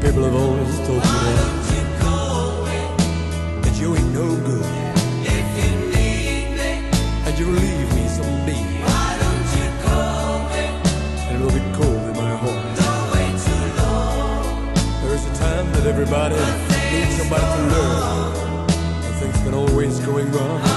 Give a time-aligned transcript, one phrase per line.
[0.00, 1.02] People have always told me
[1.36, 1.82] that, you
[3.62, 4.66] that you ain't no good,
[5.24, 6.70] If you need me,
[7.26, 10.64] and you'll leave me someday, why don't you call me?
[11.28, 12.78] and it'll be cold in my heart.
[13.44, 14.74] Too long.
[15.02, 17.84] There's a time that everybody needs somebody to.
[19.02, 20.69] When things been always going wrong.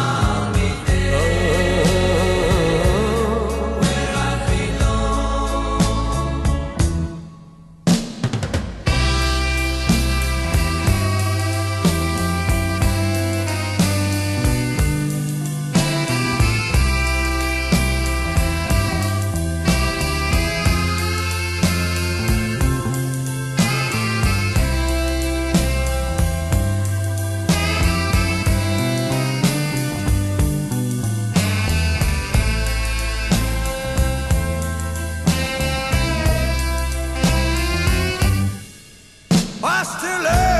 [39.65, 40.52] I still love